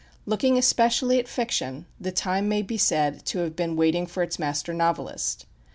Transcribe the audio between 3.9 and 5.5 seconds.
for its master novelist.